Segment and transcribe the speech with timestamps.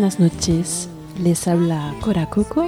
[0.00, 0.88] Buenas noches,
[1.22, 2.66] les habla Cora Coco.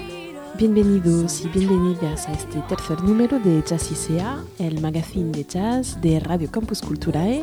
[0.58, 6.20] Bienvenidos y bienvenidas a este tercer número de Jazz Sea, el magazine de jazz de
[6.20, 7.42] Radio Campus Culturae,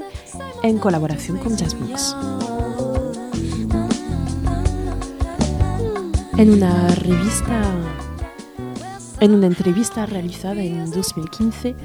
[0.62, 2.16] en colaboración con Jazzbox.
[6.38, 7.60] En una revista,
[9.22, 11.76] en una entrevista realizada en 2015,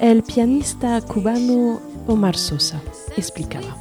[0.00, 2.82] el pianista cubano Omar Sosa
[3.16, 3.76] explicaba: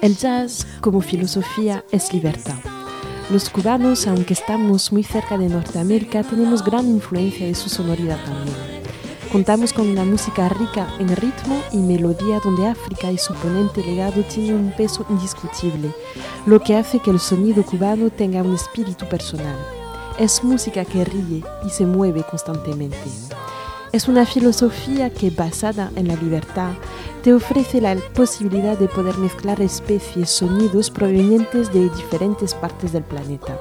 [0.00, 2.79] el jazz como filosofía es libertad
[3.30, 8.56] los cubanos, aunque estamos muy cerca de Norteamérica, tenemos gran influencia de su sonoridad también.
[9.30, 14.24] Contamos con una música rica en ritmo y melodía donde África y su ponente legado
[14.24, 15.94] tienen un peso indiscutible,
[16.46, 19.56] lo que hace que el sonido cubano tenga un espíritu personal.
[20.18, 22.98] Es música que ríe y se mueve constantemente.
[23.92, 26.74] Es una filosofía que, basada en la libertad,
[27.24, 33.58] te ofrece la posibilidad de poder mezclar especies, sonidos provenientes de diferentes partes del planeta.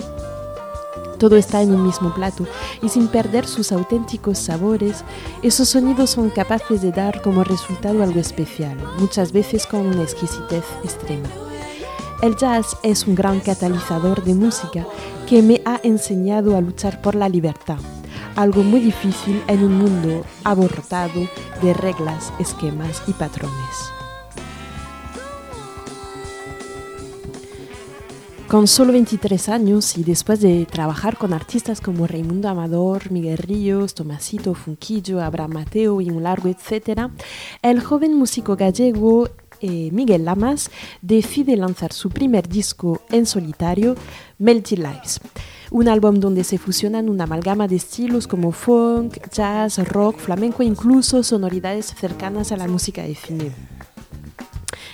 [1.18, 2.46] Todo está en un mismo plato
[2.84, 5.04] y sin perder sus auténticos sabores,
[5.42, 10.64] esos sonidos son capaces de dar como resultado algo especial, muchas veces con una exquisitez
[10.84, 11.28] extrema.
[12.22, 14.86] El jazz es un gran catalizador de música
[15.28, 17.80] que me ha enseñado a luchar por la libertad
[18.40, 21.28] algo muy difícil en un mundo abortado
[21.62, 23.92] de reglas, esquemas y patrones.
[28.48, 33.94] Con solo 23 años y después de trabajar con artistas como Raimundo Amador, Miguel Ríos,
[33.94, 37.12] Tomasito Funquillo, Abraham Mateo y un largo etcétera,
[37.62, 39.28] el joven músico gallego
[39.60, 40.72] eh, Miguel Lamas
[41.02, 43.96] decide lanzar su primer disco en solitario,
[44.38, 45.20] Melty Lives
[45.72, 50.66] un álbum donde se fusionan una amalgama de estilos como funk, jazz, rock, flamenco e
[50.66, 53.52] incluso sonoridades cercanas a la música de cine.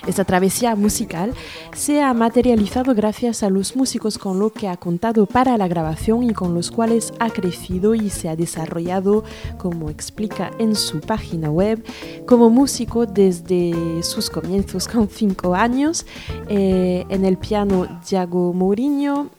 [0.07, 1.33] Esta travesía musical
[1.73, 6.21] se ha materializado gracias a los músicos con los que ha contado para la grabación
[6.23, 9.23] y con los cuales ha crecido y se ha desarrollado,
[9.57, 11.83] como explica en su página web,
[12.27, 16.05] como músico desde sus comienzos con cinco años.
[16.49, 19.31] Eh, en el piano, Diago Mourinho,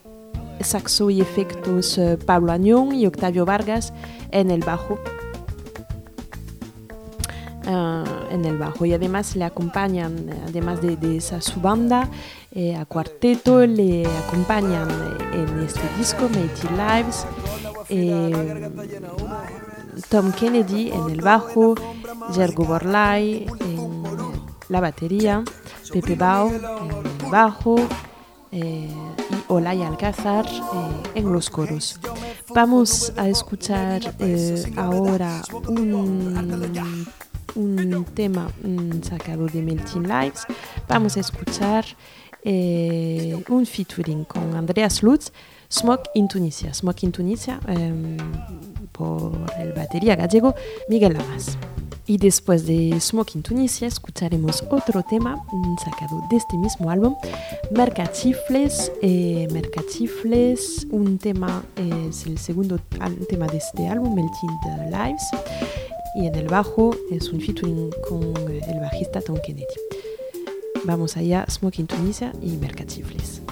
[0.60, 3.92] saxo y efectos eh, Pablo Añón y Octavio Vargas
[4.30, 4.98] en el bajo.
[7.68, 12.08] Ah, en el bajo y además le acompañan, además de, esa su banda,
[12.52, 14.88] eh, a cuarteto, le acompañan
[15.32, 17.26] en este disco, Mighty Lives,
[17.88, 18.70] eh,
[20.08, 21.74] Tom Kennedy en el bajo,
[22.32, 24.02] Jergo Borlai en
[24.68, 25.42] la batería,
[25.92, 27.76] Pepe Bao en el bajo,
[28.56, 28.88] y
[29.48, 32.00] Olaya Alcázar eh, en los coros.
[32.54, 37.06] Vamos a escuchar eh, ahora un,
[37.54, 38.50] un tema
[39.02, 40.46] sacado de Melting Lives.
[40.88, 41.84] Vamos a escuchar
[42.42, 45.32] eh, un featuring con Andreas Lutz,
[45.70, 46.72] Smoke in Tunisia.
[46.72, 48.16] Smoke in Tunisia em,
[48.92, 50.54] por el batería gallego
[50.88, 51.58] Miguel Lamas.
[52.08, 55.42] Y después de Smoking Tunisia escucharemos otro tema
[55.84, 57.16] sacado de este mismo álbum,
[57.72, 58.92] Mercachifles.
[59.02, 59.48] Eh,
[60.90, 61.64] un tema,
[62.08, 62.78] es el segundo
[63.28, 65.24] tema de este álbum, Melting the Lives.
[66.14, 69.66] Y en el bajo es un featuring con el bajista Tom Kennedy.
[70.84, 73.42] Vamos allá, Smoking Tunisia y Mercachifles.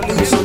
[0.00, 0.39] salida.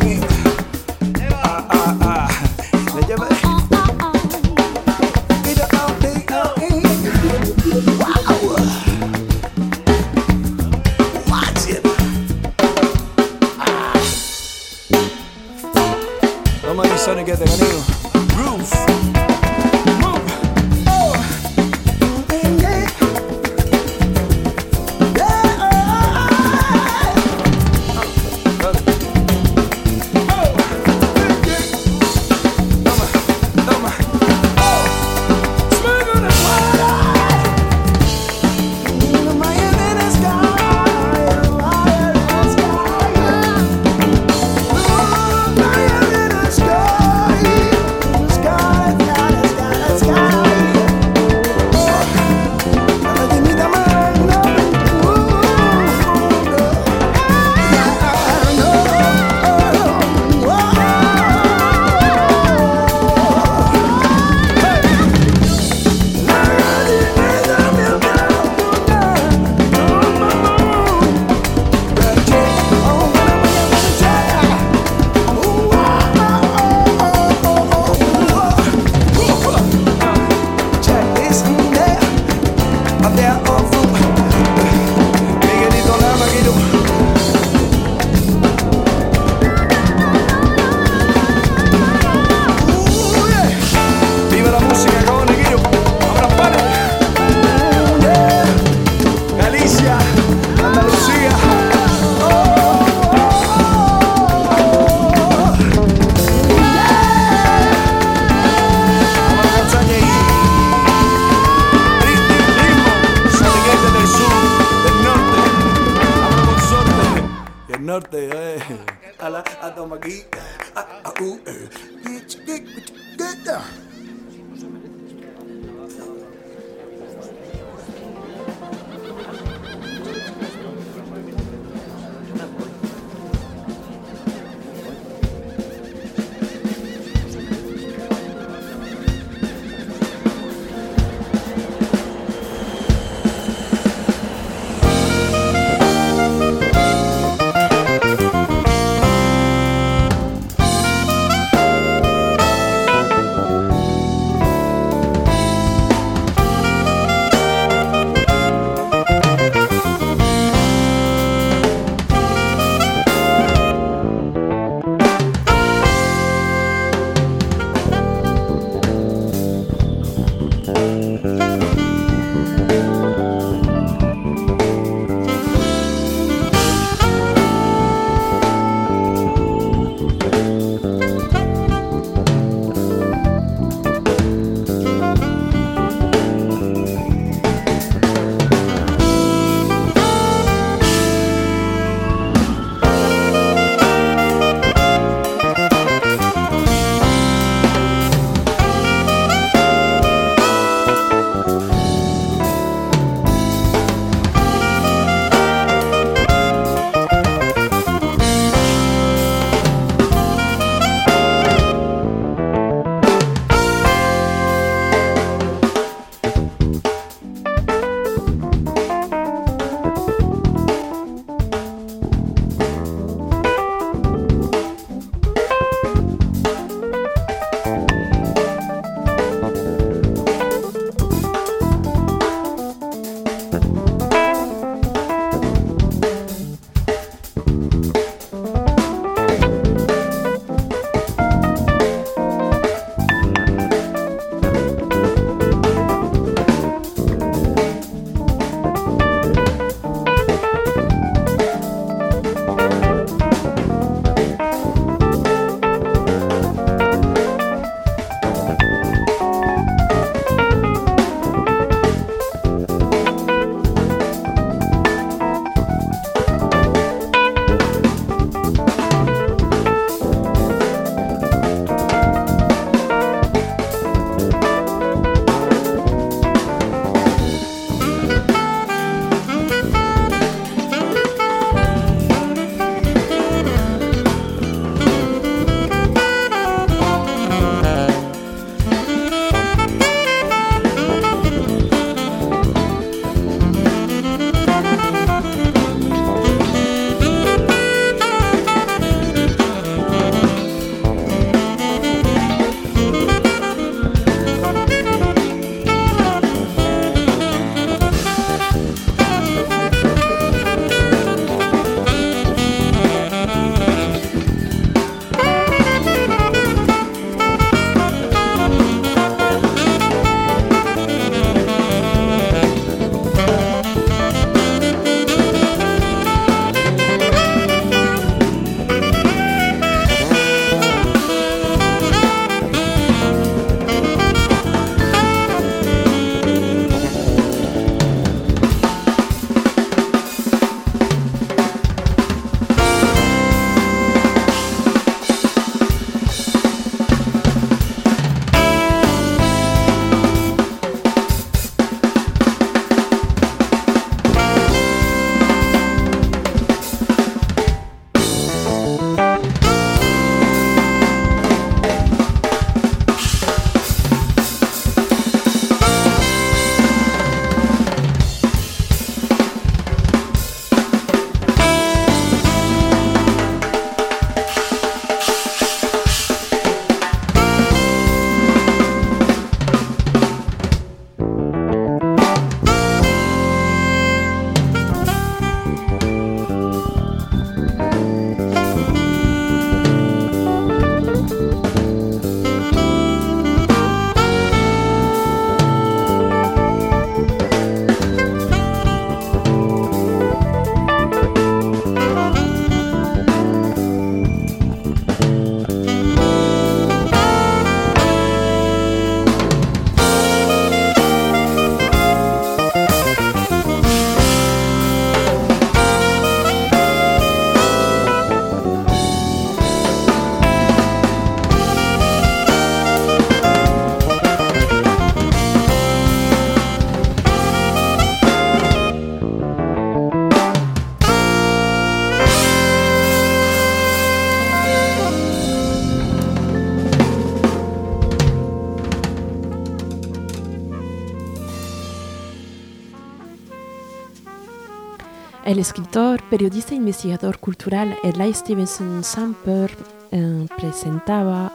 [445.36, 449.52] El escritor, periodista e investigador cultural Eli Stevenson Samper
[449.92, 451.30] eh, presentaba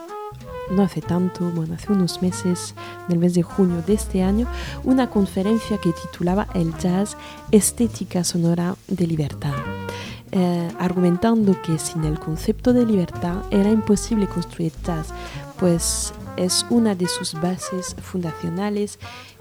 [0.70, 2.74] no hace tanto, bueno, hace unos meses,
[3.06, 4.46] en el mes de junio de este año,
[4.84, 7.18] una conferencia que titulaba El jazz,
[7.52, 9.52] estética sonora de libertad.
[10.32, 15.08] Eh, argumentando que sin el concepto de libertad era imposible construir jazz,
[15.58, 18.98] pues es una de sus bases fundacionales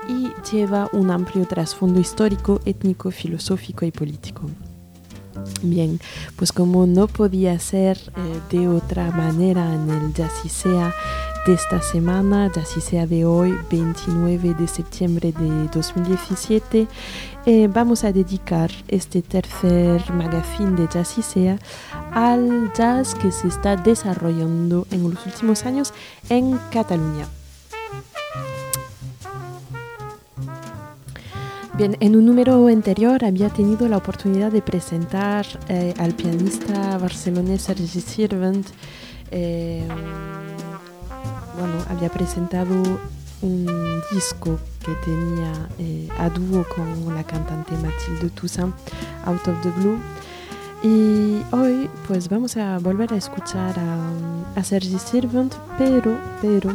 [0.08, 4.50] y lleva un amplio trasfondo histórico, étnico, filosófico y político.
[5.62, 6.00] Bien,
[6.36, 10.14] pues como no podía ser eh, de otra manera en el
[10.50, 10.94] Sea
[11.46, 16.88] de esta semana, Sea de hoy, 29 de septiembre de 2017,
[17.46, 21.58] eh, vamos a dedicar este tercer magazine de Sea
[22.12, 25.94] al jazz que se está desarrollando en los últimos años
[26.30, 27.28] en Cataluña.
[31.78, 37.62] Bien, en un número anterior había tenido la oportunidad de presentar eh, al pianista barcelonés
[37.62, 38.68] Sergi Sirvent.
[39.32, 39.88] Eh,
[41.60, 42.76] bueno, había presentado
[43.42, 48.74] un disco que tenía eh, a dúo con la cantante Mathilde Toussaint,
[49.26, 50.00] Out of the Blue.
[50.82, 56.72] Y hoy pues vamos a volver a escuchar a, a Sergi Sirvent, pero, pero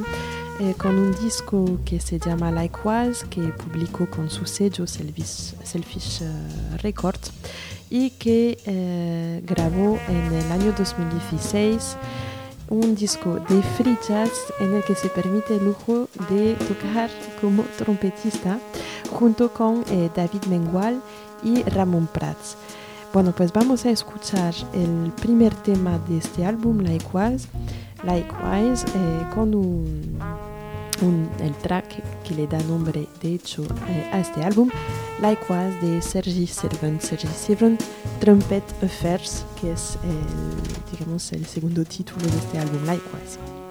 [0.60, 6.22] eh, con un disco que se llama Likewise, que publicó con su sello Selfish, Selfish
[6.22, 7.32] uh, Records
[7.90, 11.96] y que eh, grabó en el año 2016
[12.74, 17.62] un disco de free jazz en el que se permite el lujo de tocar como
[17.78, 18.58] trompetista
[19.10, 21.00] junto con eh, David Mengual
[21.42, 22.56] y Ramón Prats.
[23.12, 27.46] Bueno, pues vamos a escuchar el primer tema de este álbum, Likewise,
[28.02, 30.18] Likewise, eh, con un,
[31.04, 34.42] un, el track que le da nombre, de hecho, eh, a este
[35.20, 37.00] Likewise de Sergi Servan.
[37.00, 37.78] Sergi Servan,
[38.20, 43.63] Trumpet Affairs, que es el, digamos, el segundo título de este álbum, Likewise.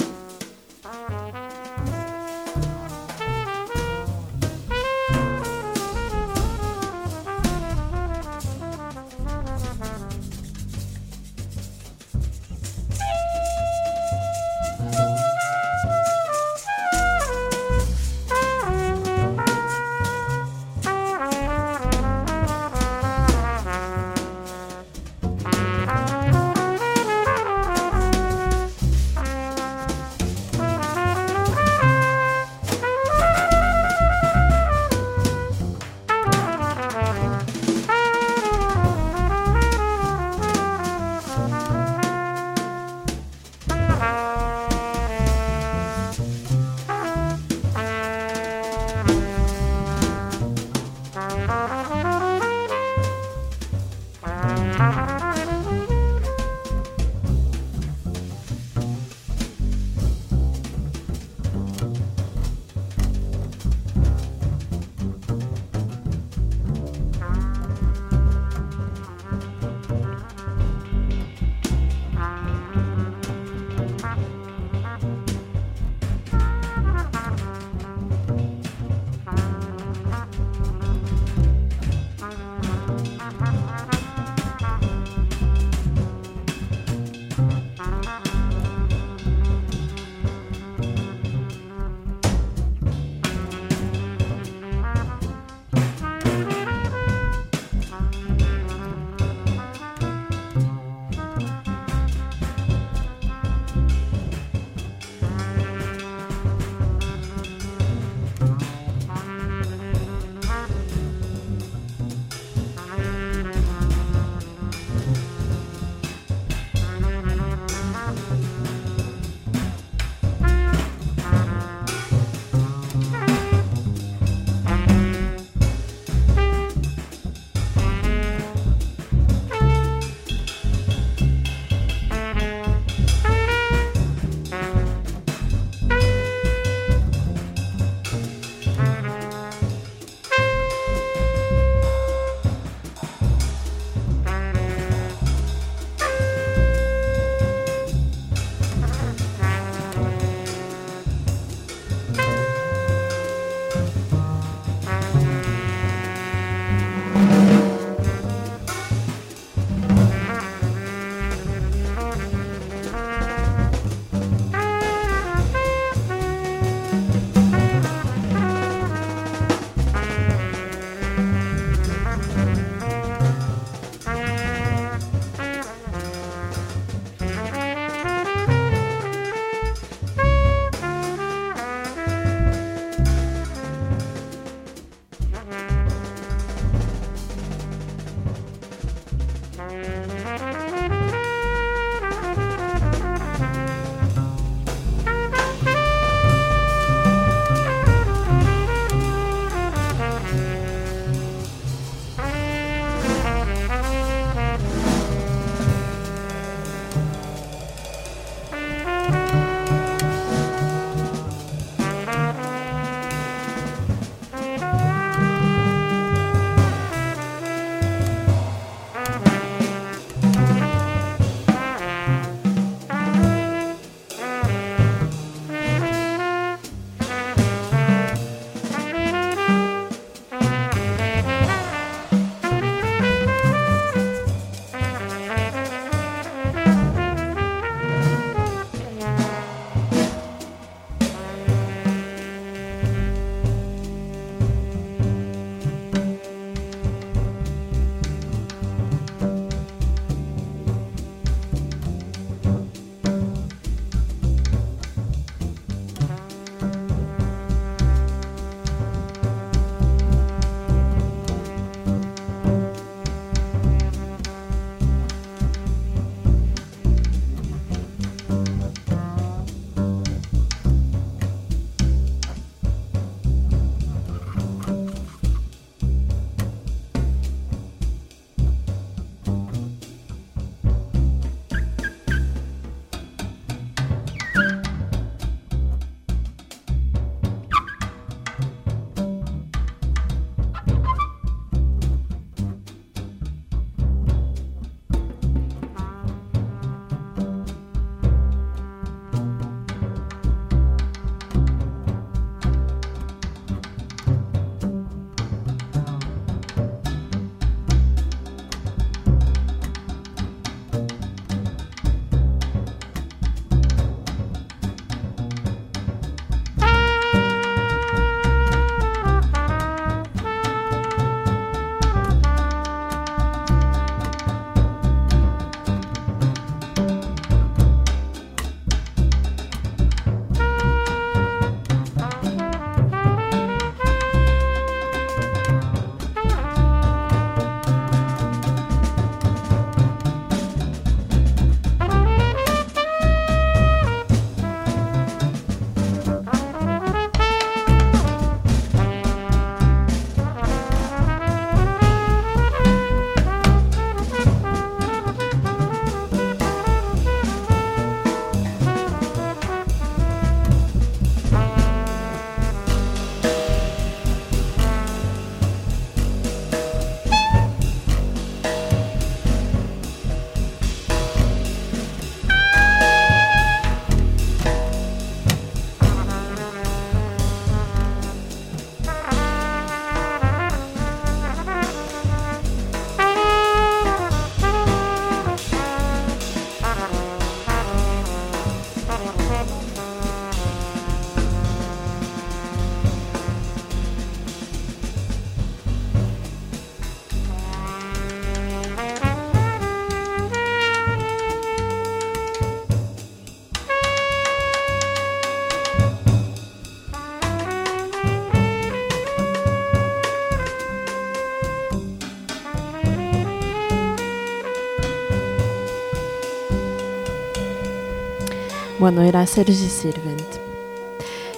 [418.84, 420.28] Bueno, era Sergi Sirvent.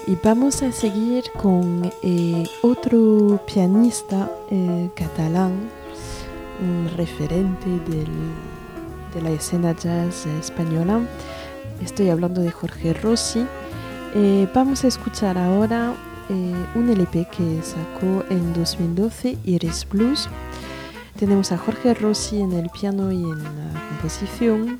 [0.08, 5.69] Y vamos a seguir con eh, otro pianista eh, catalán,
[6.60, 8.08] un referente del,
[9.13, 11.01] de la escena jazz española.
[11.84, 13.45] Estoy hablando de Jorge Rossi.
[14.15, 15.93] Eh, vamos a escuchar ahora
[16.73, 20.27] un LP que sacó en 2012, Iris Blues.
[21.19, 24.79] Tenemos a Jorge Rossi en el piano y en la composición,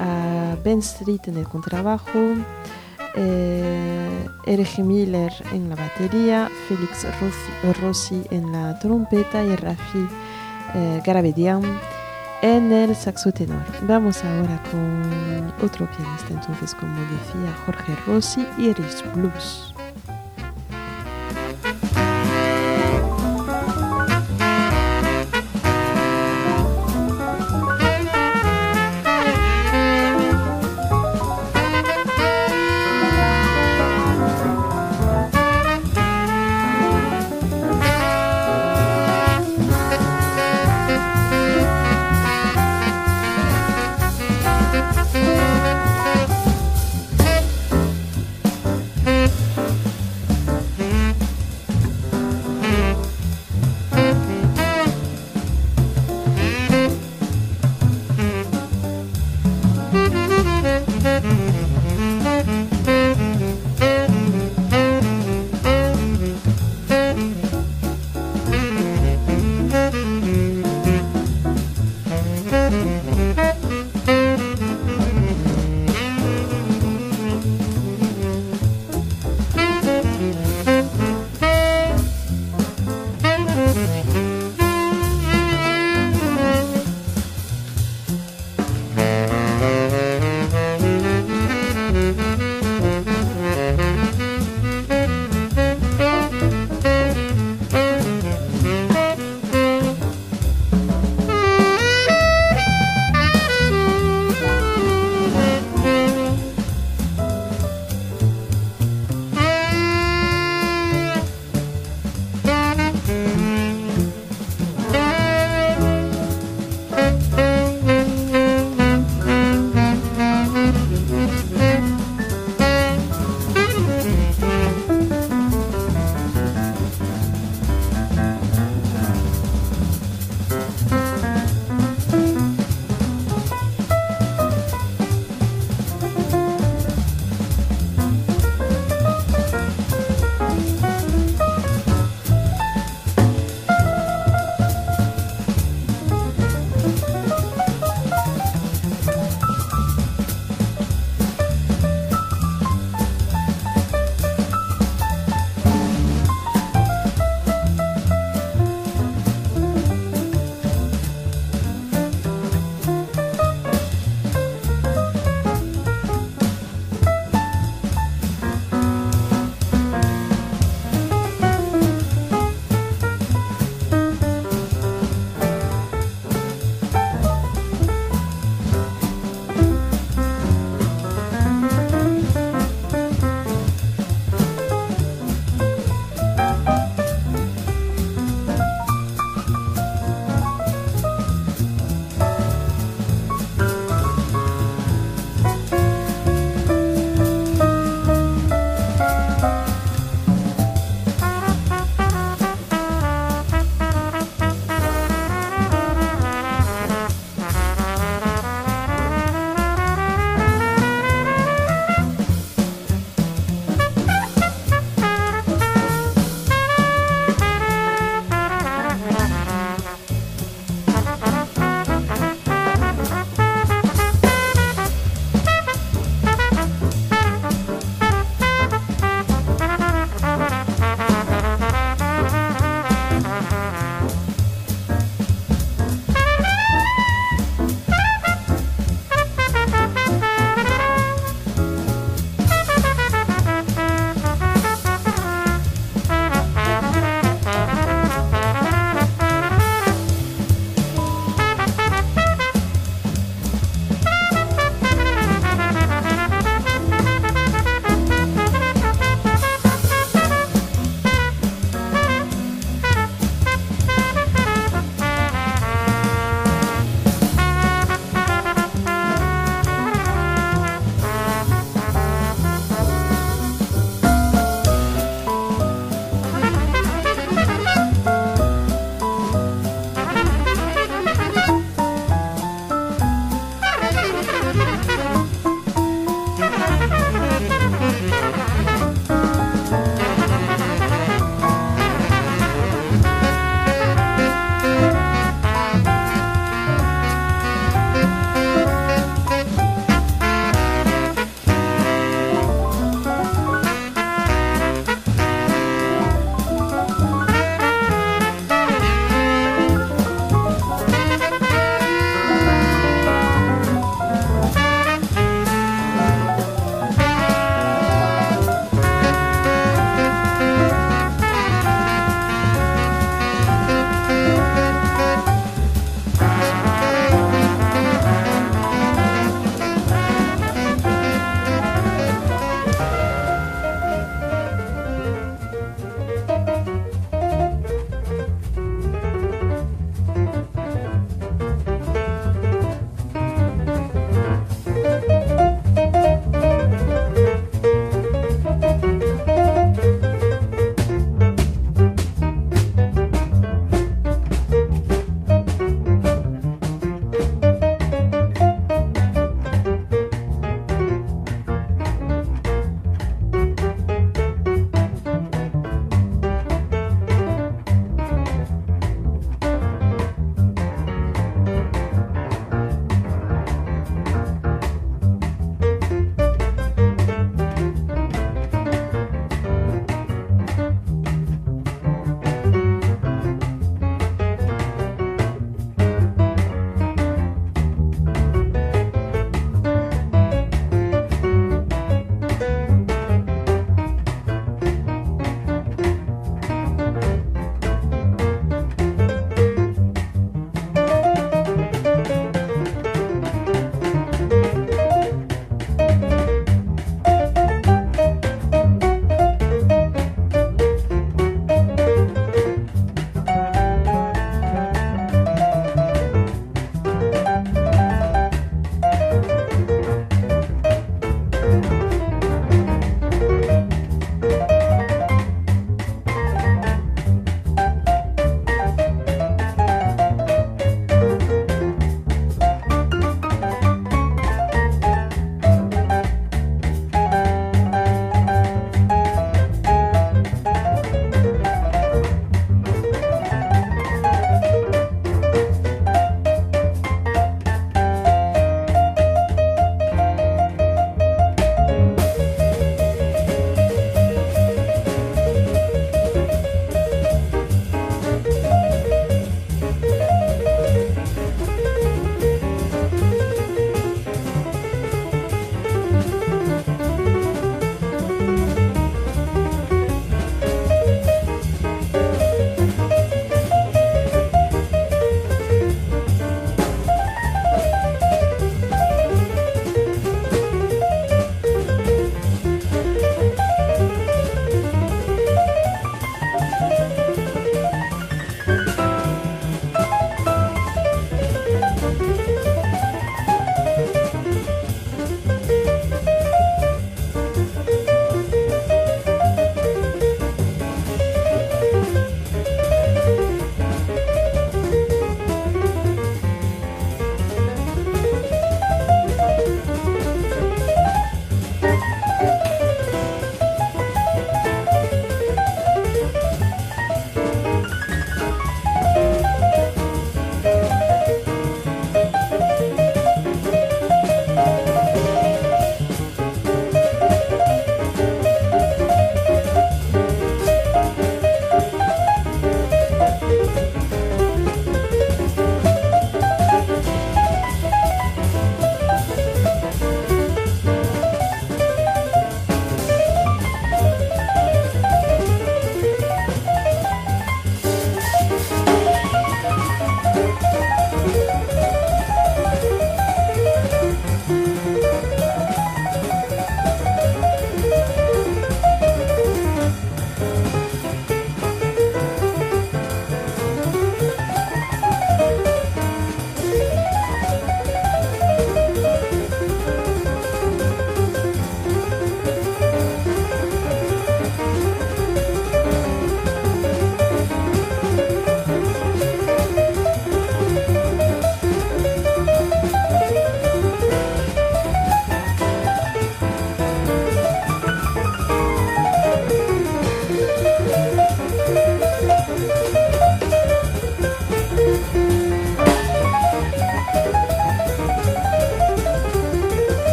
[0.00, 2.18] a Ben Street en el contrabajo,
[3.14, 4.26] eh.
[4.78, 7.06] Miller en la batería, Félix
[7.80, 10.08] Rossi en la trompeta y Rafi
[10.74, 11.62] eh, Garabedian
[12.42, 13.62] en el saxo tenor.
[13.82, 19.74] Vamos ahora con otro pianista, entonces, como decía Jorge Rossi, Iris Blues.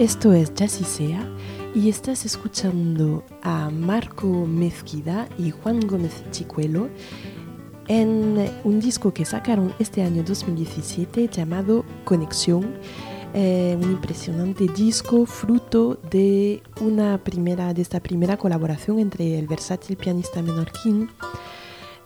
[0.00, 1.28] Esto es Jazzy Sea
[1.74, 6.88] y estás escuchando a Marco Mezquida y Juan Gómez Chicuelo
[7.86, 12.76] en un disco que sacaron este año 2017 llamado Conexión.
[13.34, 19.98] Eh, un impresionante disco fruto de una primera de esta primera colaboración entre el versátil
[19.98, 21.10] pianista menorquín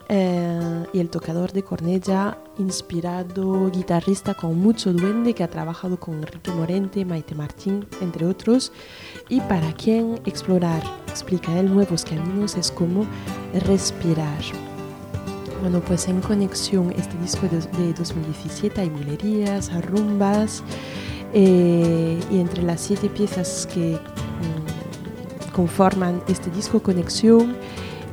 [0.09, 6.17] eh, y el tocador de cornella, inspirado guitarrista con mucho duende que ha trabajado con
[6.17, 8.73] Enrique Morente, Maite Martín, entre otros,
[9.29, 13.07] y para quien explorar, explica él, nuevos caminos es como
[13.67, 14.43] respirar.
[15.63, 20.63] Bueno, pues en conexión este disco de, 2017 hay bulerías, rumbas,
[21.33, 27.57] eh, y entre las siete piezas que mm, conforman este disco Conexión,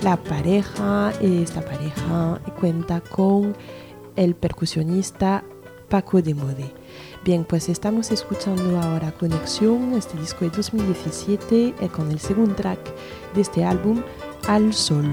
[0.02, 3.56] la pareja, esta pareja cuenta con
[4.16, 5.44] el percusionista
[5.90, 6.74] Paco de Mode.
[7.24, 12.80] Bien, pues estamos escuchando ahora Conexión, este disco de 2017, eh, con el segundo track
[13.36, 14.02] de este álbum,
[14.48, 15.06] Al Sol.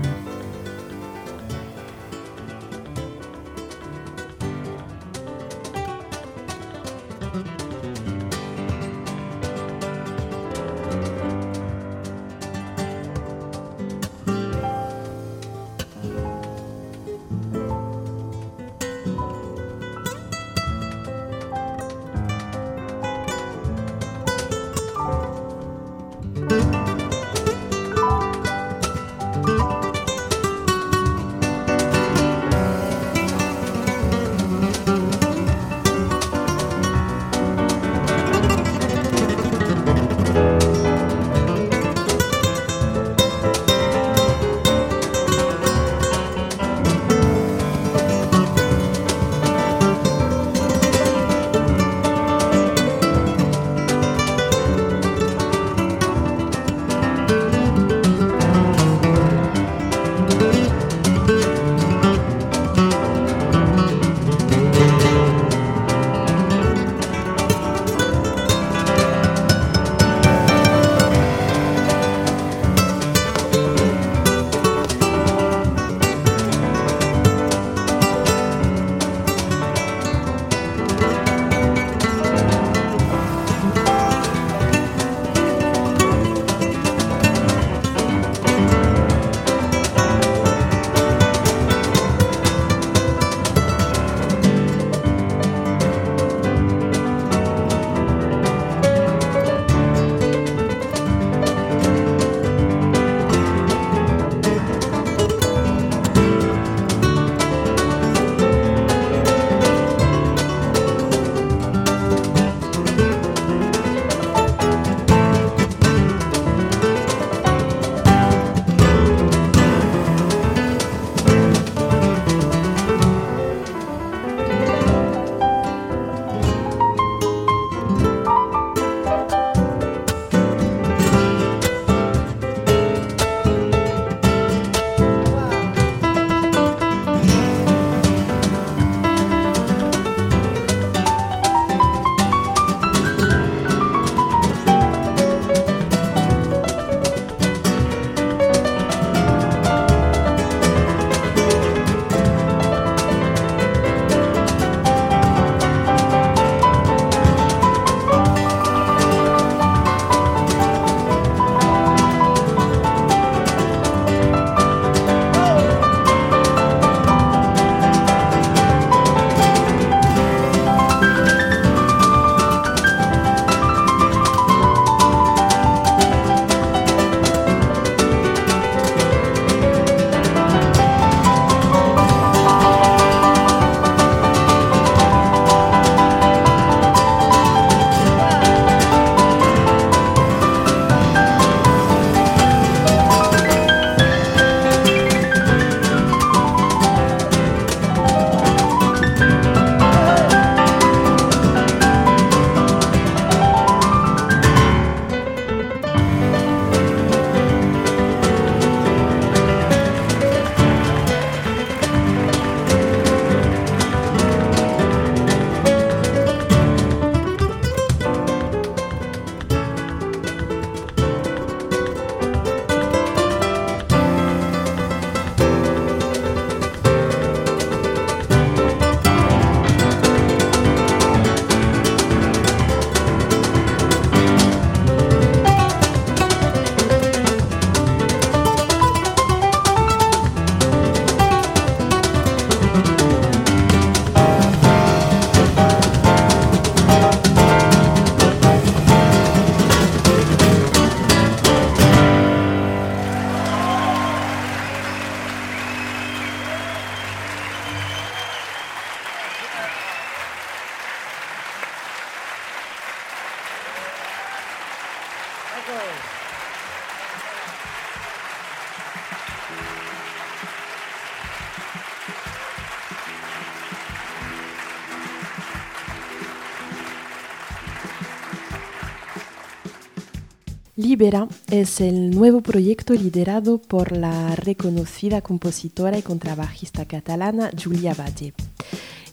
[280.98, 288.34] Libera es el nuevo proyecto liderado por la reconocida compositora y contrabajista catalana Julia Valle.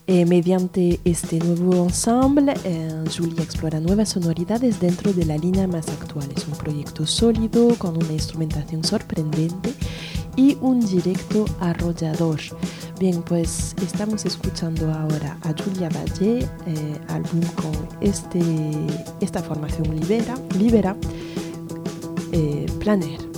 [0.08, 5.88] Eh, mediante este nuevo ensemble, eh, Julia explora nuevas sonoridades dentro de la línea más
[5.88, 6.26] actual.
[6.36, 9.72] Es un proyecto sólido, con una instrumentación sorprendente
[10.34, 12.40] y un directo arrollador.
[12.98, 18.40] Bien, pues estamos escuchando ahora a Julia Valle, eh, álbum con este,
[19.20, 20.96] esta formación Libera, Libera
[22.32, 23.35] eh, Planer.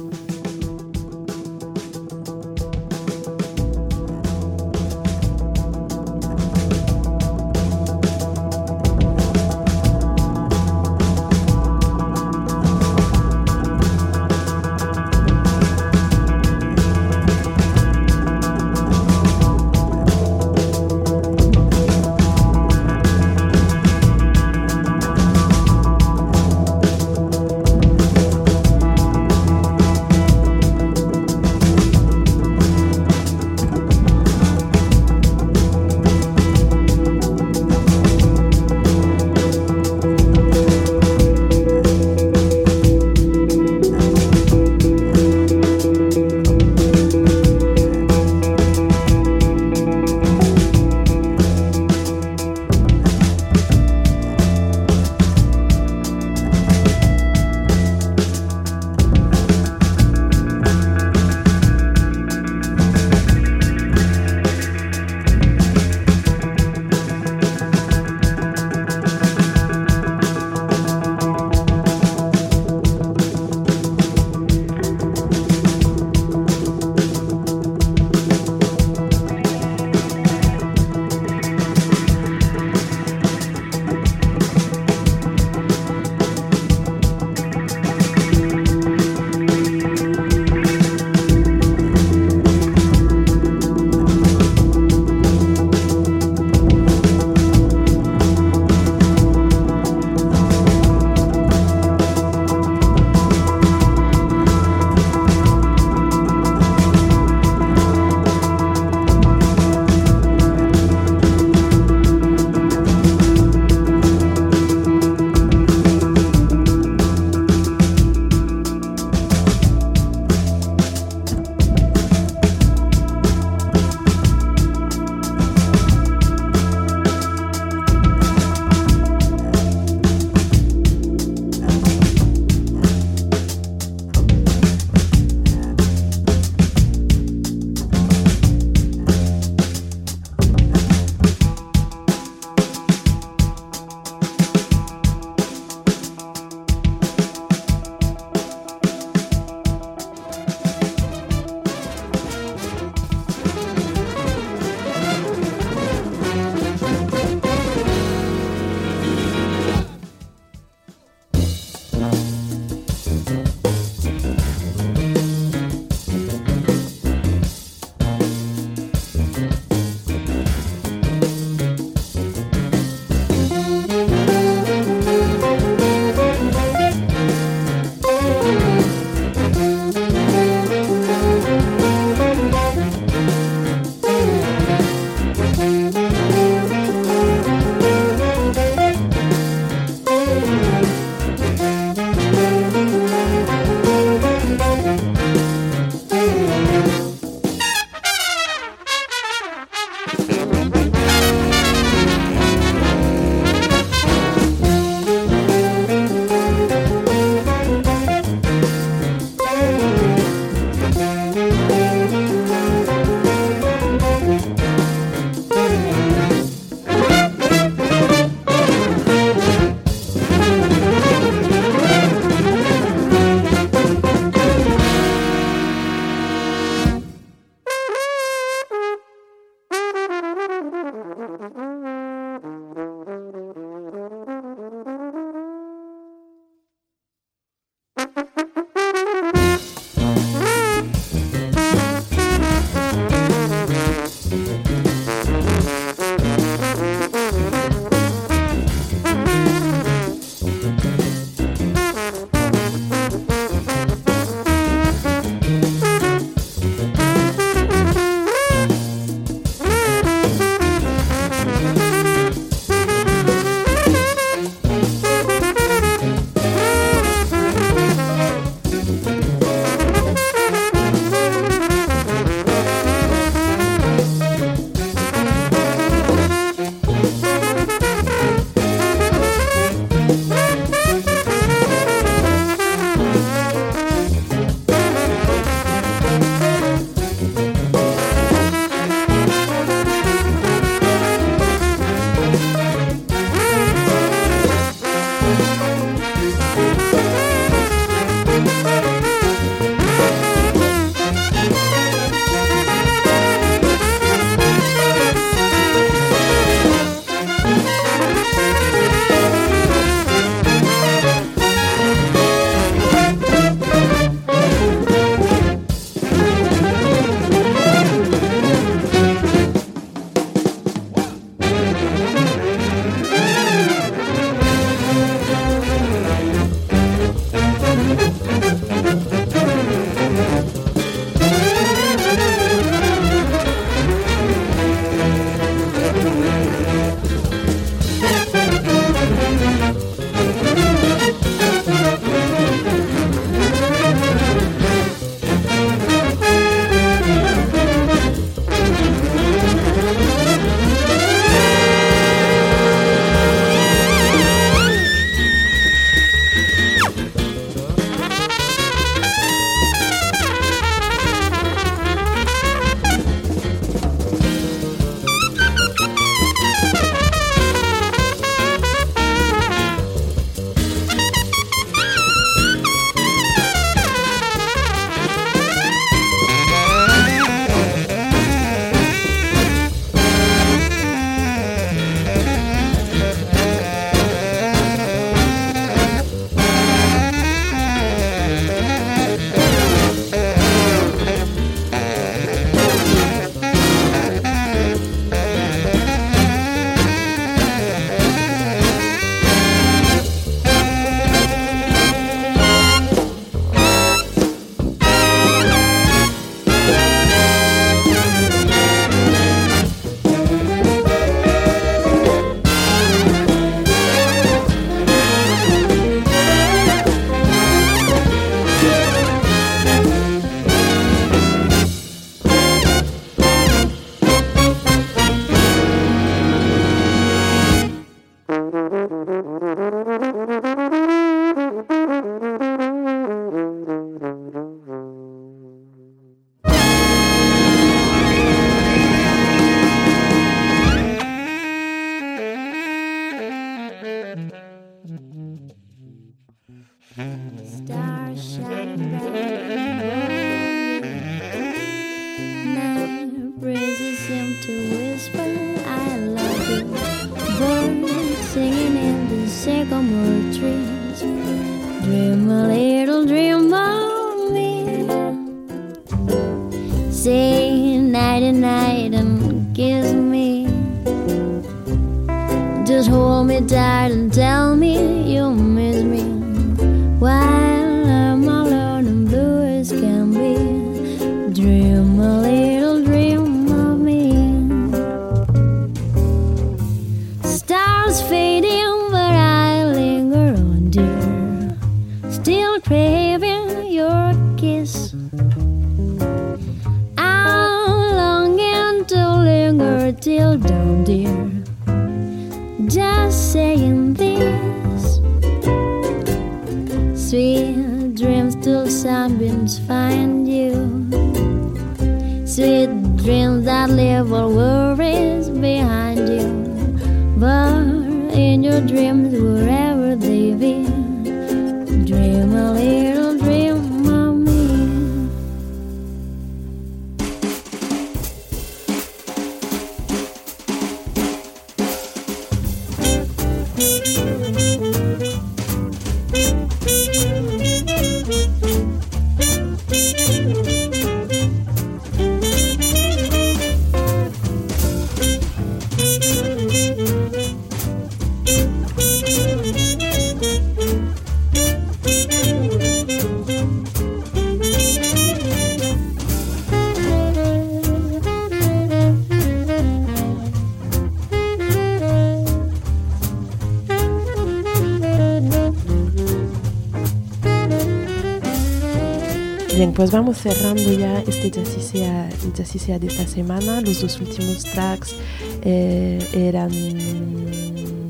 [569.78, 573.60] Pues vamos cerrando ya este ya sea, ya sea de esta semana.
[573.60, 574.96] Los dos últimos tracks
[575.42, 576.50] eh, eran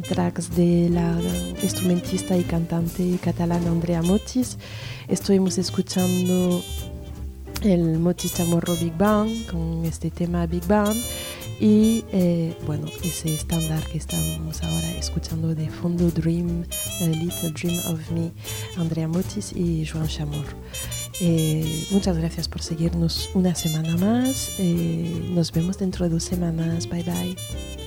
[0.03, 1.19] tracks de la
[1.63, 4.59] instrumentista y cantante catalana Andrea Motis.
[5.09, 6.63] Estuvimos escuchando
[7.63, 10.95] el Motis Chamorro Big Bang con este tema Big Bang
[11.59, 16.67] y eh, bueno, ese estándar que estamos ahora escuchando de fondo Dream,
[17.01, 18.31] Little Dream of Me,
[18.77, 20.55] Andrea Motis y Joan Chamorro.
[21.21, 24.55] Eh, muchas gracias por seguirnos una semana más.
[24.59, 26.89] Eh, nos vemos dentro de dos semanas.
[26.89, 27.78] Bye bye.